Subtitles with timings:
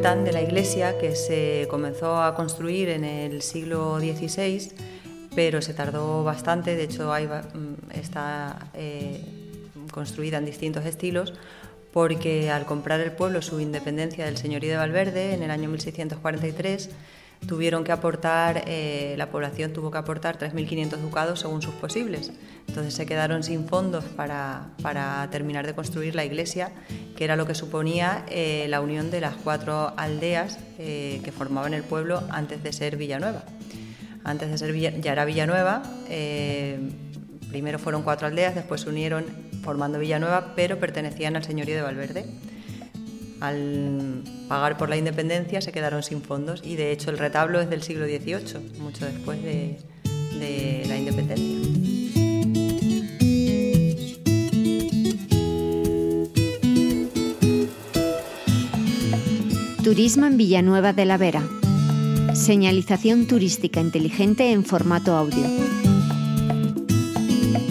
[0.00, 4.72] de la iglesia que se comenzó a construir en el siglo XVI,
[5.34, 9.22] pero se tardó bastante, de hecho mm, está eh,
[9.92, 11.34] construida en distintos estilos,
[11.92, 16.88] porque al comprar el pueblo su independencia del señorío de Valverde en el año 1643,
[17.46, 22.32] tuvieron que aportar, eh, la población tuvo que aportar 3.500 ducados según sus posibles.
[22.68, 24.70] Entonces se quedaron sin fondos para,
[25.30, 26.70] terminar de construir la iglesia,
[27.16, 31.74] que era lo que suponía eh, la unión de las cuatro aldeas eh, que formaban
[31.74, 33.42] el pueblo antes de ser Villanueva.
[34.22, 35.82] Antes de ser ya era Villanueva,
[37.48, 39.24] primero fueron cuatro aldeas, después se unieron
[39.62, 42.26] formando Villanueva, pero pertenecían al señorío de Valverde
[43.40, 47.70] al pagar por la independencia se quedaron sin fondos y de hecho el retablo es
[47.70, 49.78] del siglo XVIII, mucho después de,
[50.86, 51.46] la independencia.
[59.82, 61.42] Turismo en Villanueva de la Vera.
[62.34, 65.44] Señalización turística inteligente en formato audio.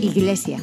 [0.00, 0.60] Iglesia.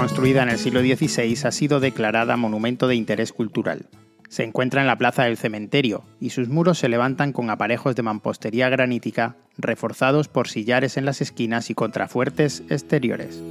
[0.00, 3.84] Construida en el siglo XVI, ha sido declarada Monumento de Interés Cultural.
[4.30, 8.02] Se encuentra en la plaza del cementerio y sus muros se levantan con aparejos de
[8.02, 13.42] mampostería granítica reforzados por sillares en las esquinas y contrafuertes exteriores.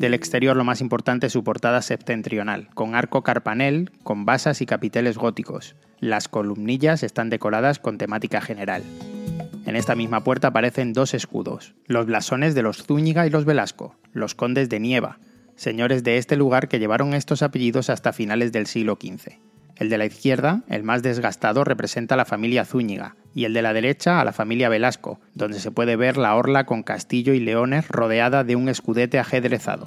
[0.00, 4.66] Del exterior lo más importante es su portada septentrional, con arco carpanel, con basas y
[4.66, 5.76] capiteles góticos.
[6.00, 8.82] Las columnillas están decoradas con temática general.
[9.66, 13.96] En esta misma puerta aparecen dos escudos, los blasones de los Zúñiga y los Velasco,
[14.12, 15.18] los condes de Nieva,
[15.56, 19.40] señores de este lugar que llevaron estos apellidos hasta finales del siglo XV.
[19.74, 23.62] El de la izquierda, el más desgastado, representa a la familia Zúñiga, y el de
[23.62, 27.40] la derecha a la familia Velasco, donde se puede ver la orla con castillo y
[27.40, 29.86] leones rodeada de un escudete ajedrezado.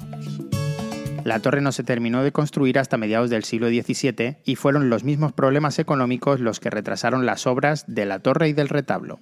[1.24, 5.04] La torre no se terminó de construir hasta mediados del siglo XVII y fueron los
[5.04, 9.20] mismos problemas económicos los que retrasaron las obras de la torre y del retablo.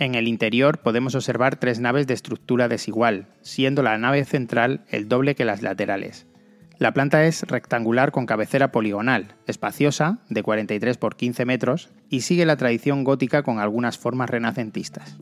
[0.00, 5.08] En el interior podemos observar tres naves de estructura desigual, siendo la nave central el
[5.08, 6.26] doble que las laterales.
[6.78, 12.46] La planta es rectangular con cabecera poligonal, espaciosa, de 43 por 15 metros, y sigue
[12.46, 15.18] la tradición gótica con algunas formas renacentistas.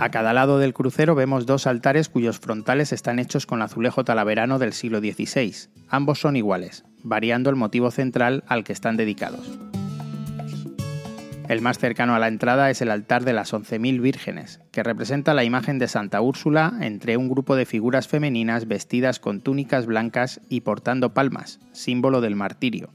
[0.00, 4.58] A cada lado del crucero vemos dos altares cuyos frontales están hechos con azulejo talaverano
[4.58, 5.54] del siglo XVI.
[5.88, 9.60] Ambos son iguales, variando el motivo central al que están dedicados.
[11.48, 15.32] El más cercano a la entrada es el altar de las 11.000 vírgenes, que representa
[15.32, 20.40] la imagen de Santa Úrsula entre un grupo de figuras femeninas vestidas con túnicas blancas
[20.48, 22.90] y portando palmas, símbolo del martirio.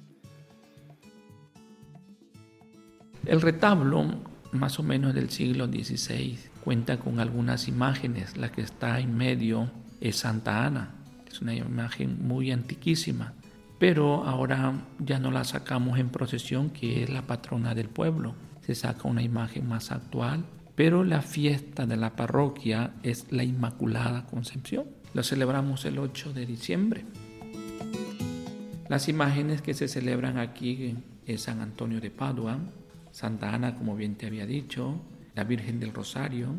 [3.25, 4.05] El retablo,
[4.51, 8.35] más o menos del siglo XVI, cuenta con algunas imágenes.
[8.35, 10.95] La que está en medio es Santa Ana,
[11.25, 13.33] es una imagen muy antiquísima
[13.81, 18.35] pero ahora ya no la sacamos en procesión, que es la patrona del pueblo.
[18.61, 24.27] Se saca una imagen más actual, pero la fiesta de la parroquia es la Inmaculada
[24.27, 24.85] Concepción.
[25.15, 27.05] Lo celebramos el 8 de diciembre.
[28.87, 32.59] Las imágenes que se celebran aquí es San Antonio de Padua,
[33.11, 35.01] Santa Ana, como bien te había dicho,
[35.33, 36.49] la Virgen del Rosario,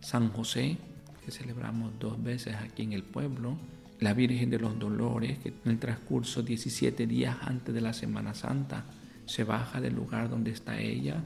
[0.00, 0.78] San José,
[1.22, 3.58] que celebramos dos veces aquí en el pueblo,
[4.00, 8.34] la Virgen de los Dolores, que en el transcurso 17 días antes de la Semana
[8.34, 8.84] Santa
[9.26, 11.22] se baja del lugar donde está ella.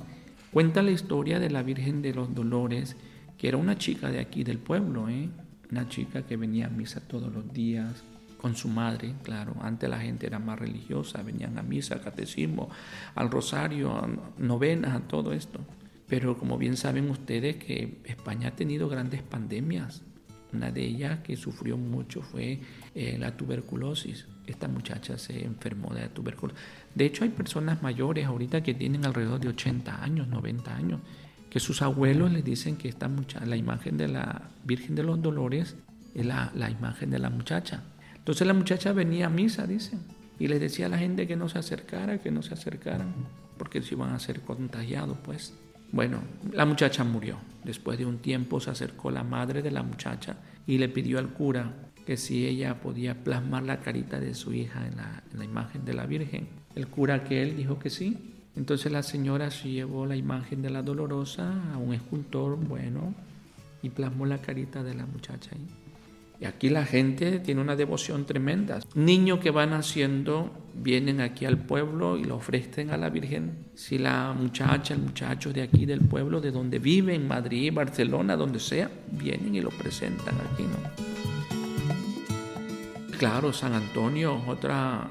[0.52, 2.96] Cuenta la historia de la Virgen de los Dolores,
[3.38, 5.28] que era una chica de aquí del pueblo, ¿eh?
[5.70, 8.04] una chica que venía a misa todos los días
[8.44, 12.68] con su madre, claro, antes la gente era más religiosa, venían a misa, catecismo,
[13.14, 14.06] al rosario, a
[14.36, 15.60] novenas, a todo esto.
[16.08, 20.02] Pero como bien saben ustedes que España ha tenido grandes pandemias,
[20.54, 22.60] una de ellas que sufrió mucho fue
[22.94, 24.26] eh, la tuberculosis.
[24.47, 26.59] Esta muchacha se enfermó de la tuberculosis.
[26.94, 31.01] De hecho, hay personas mayores ahorita que tienen alrededor de 80 años, 90 años,
[31.51, 35.21] que sus abuelos les dicen que esta muchacha, la imagen de la Virgen de los
[35.21, 35.77] Dolores
[36.15, 37.83] es la, la imagen de la muchacha.
[38.16, 40.01] Entonces la muchacha venía a misa, dicen,
[40.39, 43.15] y les decía a la gente que no se acercara, que no se acercaran,
[43.59, 45.54] porque se iban a ser contagiados, pues.
[45.94, 46.18] Bueno,
[46.52, 47.36] la muchacha murió.
[47.62, 50.36] Después de un tiempo se acercó la madre de la muchacha
[50.66, 51.72] y le pidió al cura
[52.04, 56.04] que si ella podía plasmar la carita de su hija en la, imagen de la
[56.04, 56.48] Virgen.
[56.74, 58.18] El cura que dijo que sí.
[58.56, 63.14] Entonces la señora se llevó la imagen de la dolorosa a un escultor, bueno,
[63.80, 65.66] y plasmó la carita de la muchacha ahí.
[66.41, 68.80] Y aquí la gente tiene una devoción tremenda.
[68.96, 73.66] Niños que van haciendo vienen aquí al pueblo y lo ofrecen a la Virgen.
[73.74, 78.36] Si la muchacha, el muchacho de aquí del pueblo, de donde vive, en Madrid, Barcelona,
[78.36, 81.15] donde sea, vienen y lo presentan aquí, ¿no?
[83.18, 85.09] Claro, San Antonio, otra,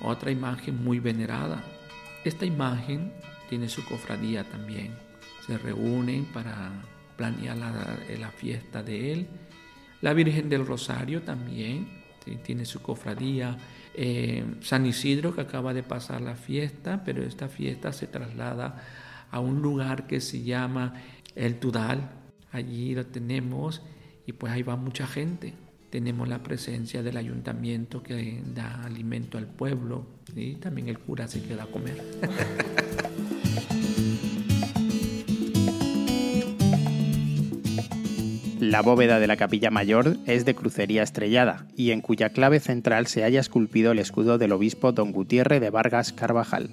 [0.00, 1.62] otra imagen muy venerada.
[2.24, 3.12] Esta imagen
[3.48, 4.92] tiene su cofradía también.
[5.46, 6.70] Se reúnen para
[7.16, 9.26] planear la, fiesta de él.
[10.02, 12.02] La Virgen del Rosario también
[12.44, 13.56] tiene su cofradía.
[14.00, 18.80] Eh, San Isidro que acaba de pasar la fiesta, pero esta fiesta se traslada
[19.28, 20.94] a un lugar que se llama
[21.34, 22.08] el Tudal.
[22.52, 23.82] Allí lo tenemos
[24.24, 25.52] y pues ahí va mucha gente.
[25.90, 31.42] Tenemos la presencia del ayuntamiento que da alimento al pueblo y también el cura se
[31.42, 32.00] queda a comer.
[38.68, 43.06] La bóveda de la capilla mayor es de crucería estrellada y en cuya clave central
[43.06, 46.68] se halla esculpido el escudo del obispo don Gutiérrez de Vargas Carvajal.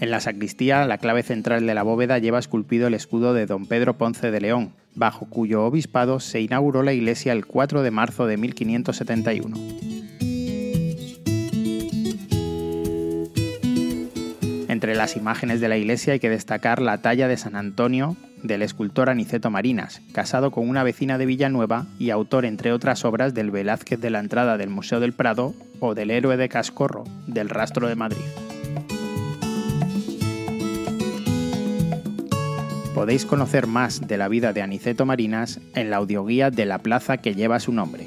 [0.00, 3.64] En la sacristía, la clave central de la bóveda lleva esculpido el escudo de don
[3.64, 8.26] Pedro Ponce de León, bajo cuyo obispado se inauguró la iglesia el 4 de marzo
[8.26, 9.93] de 1571.
[14.84, 18.60] Entre las imágenes de la iglesia hay que destacar la talla de San Antonio del
[18.60, 23.50] escultor Aniceto Marinas, casado con una vecina de Villanueva y autor, entre otras obras, del
[23.50, 27.88] Velázquez de la entrada del Museo del Prado o del Héroe de Cascorro, del Rastro
[27.88, 28.26] de Madrid.
[32.94, 37.16] Podéis conocer más de la vida de Aniceto Marinas en la audioguía de la plaza
[37.16, 38.06] que lleva su nombre.